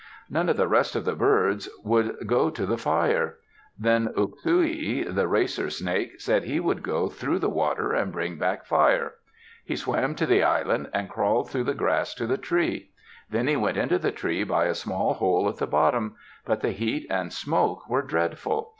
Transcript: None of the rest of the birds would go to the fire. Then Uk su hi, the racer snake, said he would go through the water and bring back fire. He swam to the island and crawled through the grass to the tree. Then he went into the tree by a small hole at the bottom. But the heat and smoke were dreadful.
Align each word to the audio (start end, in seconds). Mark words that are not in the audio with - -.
None 0.31 0.49
of 0.49 0.57
the 0.57 0.67
rest 0.67 0.95
of 0.95 1.05
the 1.05 1.13
birds 1.13 1.69
would 1.83 2.25
go 2.25 2.49
to 2.49 2.65
the 2.65 2.75
fire. 2.79 3.37
Then 3.77 4.11
Uk 4.17 4.31
su 4.39 4.63
hi, 4.63 5.03
the 5.07 5.27
racer 5.27 5.69
snake, 5.69 6.19
said 6.19 6.43
he 6.43 6.59
would 6.59 6.81
go 6.81 7.07
through 7.07 7.37
the 7.37 7.51
water 7.51 7.93
and 7.93 8.11
bring 8.11 8.39
back 8.39 8.65
fire. 8.65 9.13
He 9.63 9.75
swam 9.75 10.15
to 10.15 10.25
the 10.25 10.41
island 10.41 10.89
and 10.91 11.07
crawled 11.07 11.51
through 11.51 11.65
the 11.65 11.75
grass 11.75 12.15
to 12.15 12.25
the 12.25 12.39
tree. 12.39 12.89
Then 13.29 13.45
he 13.47 13.55
went 13.55 13.77
into 13.77 13.99
the 13.99 14.11
tree 14.11 14.43
by 14.43 14.65
a 14.65 14.73
small 14.73 15.13
hole 15.13 15.47
at 15.47 15.57
the 15.57 15.67
bottom. 15.67 16.15
But 16.47 16.61
the 16.61 16.71
heat 16.71 17.05
and 17.11 17.31
smoke 17.31 17.87
were 17.87 18.01
dreadful. 18.01 18.69